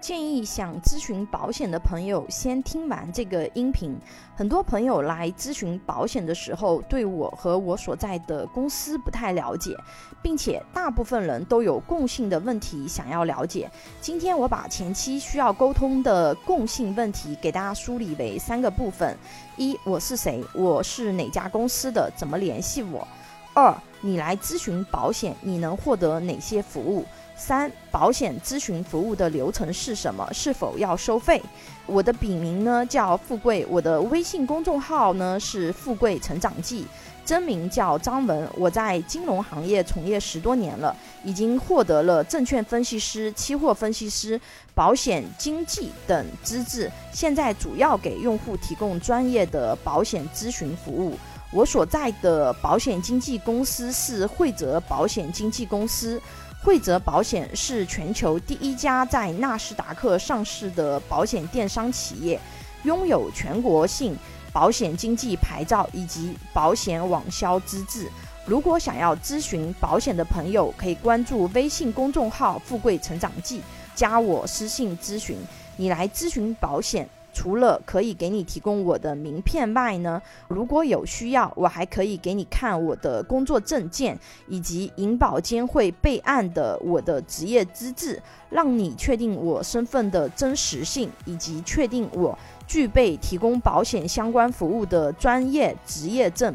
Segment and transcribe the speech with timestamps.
[0.00, 3.94] 建议想咨询保险的朋友先听完这个音频。
[4.34, 9.76] 很多朋友来咨询保险的时候，对我和我所在的公司不太了解，
[10.22, 13.70] 并且大部分人都有共性的问题想要了解。
[14.00, 19.14] 今天我把前期需要沟通的共性问题给大家梳理为三个部分：
[19.58, 20.42] 一，我是谁？
[20.54, 22.10] 我是哪家公司的？
[22.16, 23.06] 怎么联系我？
[23.52, 27.04] 二，你来咨询保险，你能获得哪些服务？
[27.40, 30.28] 三、保险咨询服务的流程是什么？
[30.30, 31.40] 是否要收费？
[31.86, 36.86] 我的笔名呢叫富贵，我的微信公众号呢是富贵成长记，
[37.24, 38.46] 真名叫张文。
[38.54, 44.38] 我在金融行业从业十多年了，已经获得了证券分析师、期货分析师、
[44.74, 51.16] 保险经纪等资质，现在主要给用户提供专业的保险咨询服务。
[51.52, 56.20] 我所在的保险经纪公司是惠泽保险经纪公司。
[56.62, 62.38] 惠泽保险是全球第一家在纳斯达克上市的保险电商企业，
[62.84, 64.14] 拥有全国性
[64.52, 68.08] 保险经纪牌照以及保险网销资质。
[68.44, 73.62] 如果想要咨询保险的朋友，可以关注微信公众号“富贵成长记”，
[73.96, 75.38] 加我私信咨询。
[75.76, 77.08] 你来咨询保险。
[77.40, 96.54] 除了可以给你提供我的名片外呢，如果有需要，我还可以给你看我的工作证件以及银保监会备案的我的职业资质，让你确定我身份的真实性，以及确定我具备提供保险相关服务的专业职业证。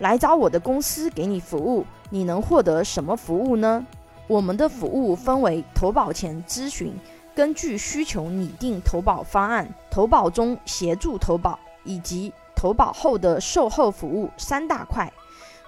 [0.00, 3.86] 来找我的公司给你服务，你能获得什么服务呢？
[4.26, 6.92] 我们的服务分为投保前咨询。
[7.38, 15.08] 根据需求拟定投保方案，投保中协助投保以及投保后的售后服务三大块。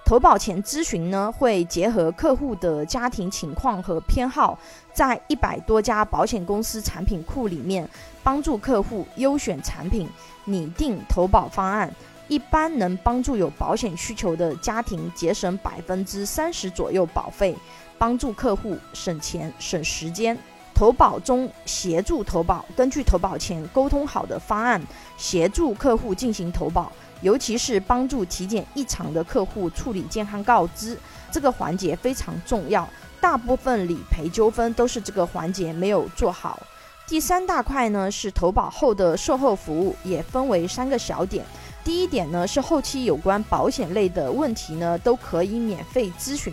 [0.03, 4.59] 投保前咨询呢，会结合客户的家庭情况和偏好，
[4.91, 7.89] 在一百多家保险公司产品库里面，
[8.21, 10.09] 帮助客户优选产品，
[10.43, 11.89] 拟定投保方案，
[12.27, 17.55] 一般能帮助有保险需求的家庭节省百分之三十左右保费，
[17.97, 20.37] 帮助客户省钱省时间。
[20.81, 24.81] 投保中协助投保，根据投保前沟通好的方案，
[25.15, 30.97] 协助客户进行投保，尤其是帮助体检异常的客户处理健康告知，
[31.31, 32.89] 这个环节非常重要。
[33.19, 36.59] 大部分理赔纠纷都是这个环节没有做好。
[37.07, 41.45] 第三大块呢是投保后的售后服务，也分为三个小点。
[41.83, 46.51] 第一点呢是后期有关保险类的问题呢都可以免费咨询。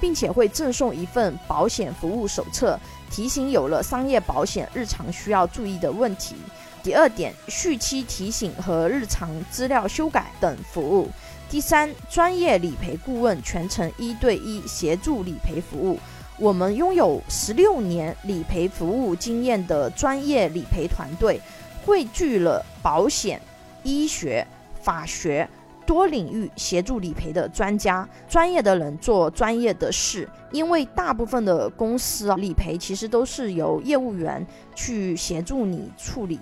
[0.00, 2.78] 并且会赠送一份保险服务手册，
[3.10, 6.36] 提醒有了商业保险日常需要注意的问题。
[6.82, 11.08] 第二点，续期提醒和日常资料修改等服务。
[11.48, 15.98] 第三，专业理赔顾问全程一对一协助理赔服务。
[16.38, 21.40] 我们拥有十六年理赔服务经验的专业理赔团队，
[21.84, 23.40] 汇聚了保险、
[23.82, 24.46] 医学、
[24.80, 25.48] 法学。
[25.86, 30.28] 多领域协助理赔的专家，专业的人做专业的事。
[30.50, 34.44] 因为大部分的公司啊，理赔其实都是由业务员
[34.74, 36.40] 去协助你处理，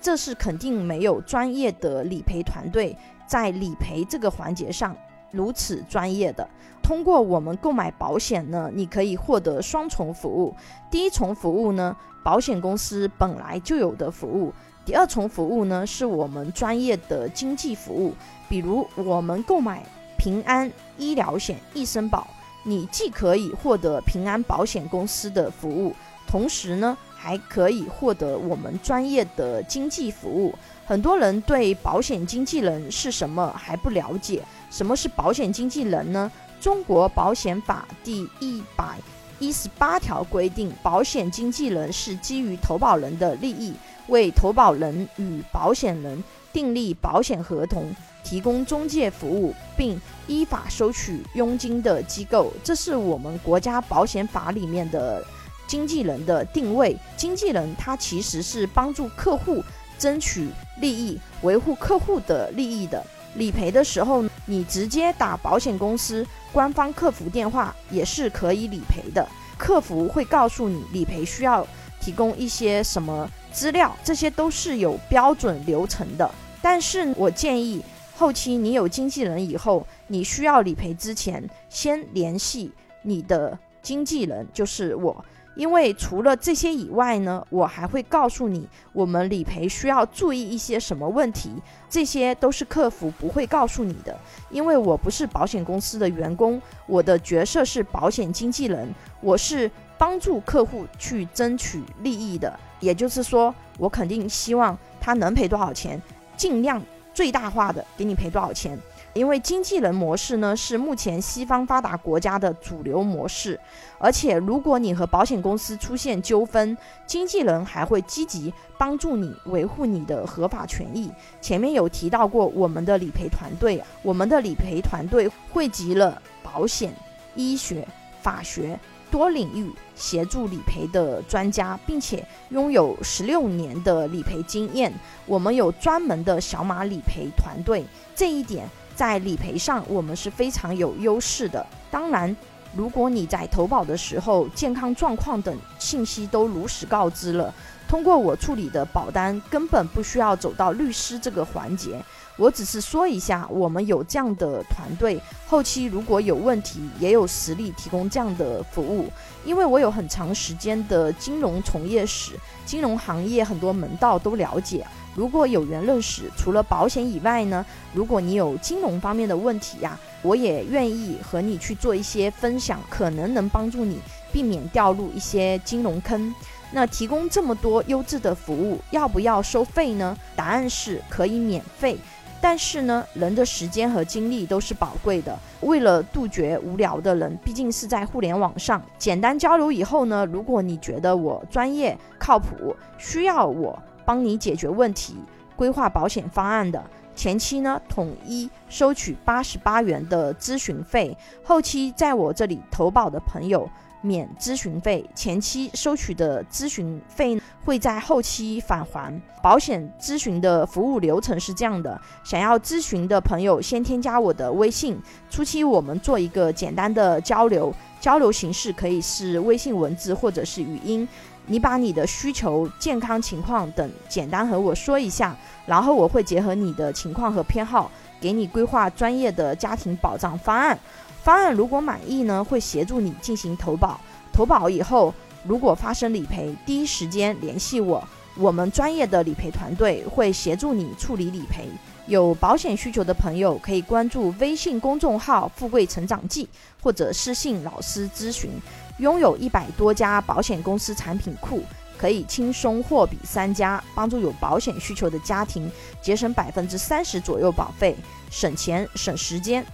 [0.00, 2.96] 这是肯定没有专业的理赔团队
[3.26, 4.96] 在理赔这个环节上
[5.30, 6.48] 如此专业的。
[6.82, 10.54] 通过我们购买保险呢，你可以获得双重服务。
[10.90, 14.52] 第一重服务呢，保险公司本来就有的服务；
[14.88, 18.14] 第二重服务呢，是我们专业的经济服务。
[18.48, 19.84] 比如我们购买
[20.16, 22.26] 平安医疗险、一生保，
[22.62, 25.94] 你既可以获得平安保险公司的服务，
[26.26, 30.54] 同时呢还可以获得我们专业的经济服务。
[30.86, 36.32] 很多人对保险经纪人是什么还不了解，什么是保险经纪人呢？
[36.62, 38.96] 中国保险法第一百
[39.38, 43.74] 一十八条规定，保险经纪人是基于投保人的利益，
[44.08, 47.94] 为投保人与保险人订立保险合同。
[48.24, 55.24] 提供中介服务并依法收取佣金的机构，这是我们国家保险法里面的
[55.66, 56.94] 经纪人的定位。
[57.16, 59.64] 经纪人他其实是帮助客户
[59.98, 60.48] 争取
[60.78, 63.02] 利益、维护客户的利益的。
[63.36, 69.26] 理赔的时候，你直接打保险公司官方客服电话也是可以理赔的。
[69.56, 71.66] 客服会告诉你理赔需要
[71.98, 73.26] 提供一些什么
[73.58, 76.30] 资料，这些都是有标准流程的。
[76.62, 77.82] 但是我建议。
[78.14, 82.72] 后期你有经纪人以后，你需要理赔之前，先联系
[83.02, 85.24] 你的经纪人，就是我。
[85.54, 91.50] 因为除了这些以外呢，我还会告诉你我们理赔需要注意一些什么问题，
[91.88, 94.16] 这些都是客服不会告诉你的。
[94.50, 102.58] 因为我不是保险公司的员工，我的角色是保险经纪人，我是帮助客户去争取利益的。
[102.80, 106.00] 也就是说，我肯定希望他能赔多少钱，
[106.36, 106.80] 尽量
[107.12, 108.78] 最大化的给你赔多少钱。
[109.14, 113.58] 因为经纪人模式呢是目前西方发达国家的主流模式，
[113.98, 121.10] 而且如果你和保险公司出现纠纷，经纪人还会积极帮助你维护你的合法权益。
[121.40, 126.94] 前面有提到过我们的理赔团队，我们的理赔团队汇集了保险、
[127.34, 127.88] 医学、
[128.22, 128.78] 法学。
[129.10, 134.92] 多领域协助理赔的专家，并且拥有十六年的理赔经验。
[135.26, 137.84] 我们有专门的小马理赔团队，
[138.14, 141.64] 这一点在理赔上我们是非常有优势的。
[141.90, 142.34] 当然，
[142.74, 147.52] 如果你在投保的时候健康状况等信息都如实告知了，
[147.88, 152.00] 通过我处理的保单根本不需要走到律师这个环节。
[152.36, 159.10] 我只是说一下，我们有这样的团队，后期如果有问题，也有实力提供这样的服务。
[159.44, 164.86] 因为我有很长时间的金融从业史，金融行业很多门道都了解。
[165.16, 173.98] 如果有缘认识，除了保险以外呢，如果你有金融方面的问题呀，我也愿意和你去做一些分享，可能能帮助你
[174.30, 176.32] 避免掉入一些金融坑。
[176.70, 180.16] 那提供这么多优质的服务，要不要收费呢？
[180.36, 181.96] 答案是可以免费。
[182.40, 185.36] 但是呢，人的时间和精力都是宝贵的。
[185.62, 195.16] 为了杜绝无聊的人，毕竟是在互联网上简单交流以后呢，如果你觉得我专业靠谱，需要我帮你解决问题、
[195.56, 196.80] 规划保险方案的，
[197.16, 203.68] 前期呢统一收取八十八元的咨询费，后期在我这里投保的朋友。
[204.08, 209.20] 免咨询费，前期收取的咨询费会在后期返还。
[209.42, 221.06] 保险咨询的服务流程是这样的：想要咨询的朋友，先添加我的微信，初期我们做一个简单的交流，交流形式可以是微信文字或者是语音。
[221.50, 227.90] 你把你的需求、健康情况等简单和我说一下，然后我会结合你的情况和偏好，
[228.20, 230.78] 给你规划专业的家庭保障方案。
[231.22, 234.00] 方案如果满意呢，会协助你进行投保。
[234.32, 235.12] 投保以后，
[235.44, 238.06] 如果发生理赔，第一时间联系我，
[238.36, 241.68] 我们专业的理赔团队会协助你处理理赔。
[242.06, 246.48] 有保险需求的朋友可以关注微信公众号“富贵成长记”
[246.80, 248.50] 或者私信老师咨询。
[248.98, 251.62] 拥有一百多家保险公司产品库，
[251.98, 257.94] 可以轻松货比三家，帮助有保险需求的家庭节省百分之三十左右保费，
[258.30, 259.64] 省钱省时间。